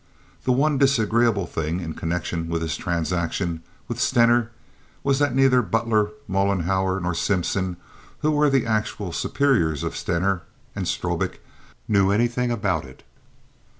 The 0.45 0.51
one 0.51 0.79
disagreeable 0.79 1.45
thing 1.45 1.79
in 1.79 1.93
connection 1.93 2.49
with 2.49 2.63
this 2.63 2.75
transaction 2.75 3.61
with 3.87 3.99
Stener 3.99 4.49
was 5.03 5.19
that 5.19 5.35
neither 5.35 5.61
Butler, 5.61 6.09
Mollenhauer 6.27 6.99
nor 6.99 7.13
Simpson, 7.13 7.77
who 8.23 8.31
were 8.31 8.49
the 8.49 8.65
actual 8.65 9.11
superiors 9.13 9.83
of 9.83 9.95
Stener 9.95 10.41
and 10.75 10.87
Strobik, 10.87 11.41
knew 11.87 12.09
anything 12.09 12.49
about 12.49 12.83
it. 12.83 13.03